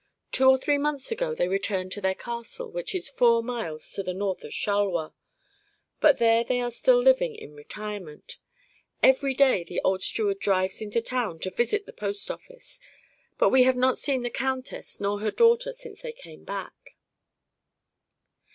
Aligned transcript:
Two 0.31 0.49
or 0.49 0.57
three 0.57 0.79
months 0.79 1.11
ago 1.11 1.35
they 1.35 1.47
returned 1.47 1.91
to 1.91 2.01
their 2.01 2.15
castle, 2.15 2.71
which 2.71 2.95
is 2.95 3.07
four 3.07 3.43
miles 3.43 3.87
to 3.91 4.01
the 4.01 4.15
north 4.15 4.43
of 4.43 4.51
Charleroi, 4.51 5.11
and 6.01 6.17
there 6.17 6.43
they 6.43 6.59
are 6.59 6.71
still 6.71 6.99
living 6.99 7.35
in 7.35 7.53
retirement. 7.53 8.39
Every 9.03 9.35
day 9.35 9.63
the 9.63 9.79
old 9.83 10.01
steward 10.01 10.39
drives 10.39 10.81
into 10.81 11.01
town 11.01 11.37
to 11.41 11.51
visit 11.51 11.85
the 11.85 11.93
post 11.93 12.31
office, 12.31 12.79
but 13.37 13.49
we 13.49 13.61
have 13.61 13.77
not 13.77 13.95
seen 13.95 14.23
the 14.23 14.31
countess 14.31 14.99
nor 14.99 15.19
her 15.19 15.29
daughter 15.29 15.71
since 15.71 16.01
they 16.01 16.13
came 16.13 16.45
back." 16.45 16.97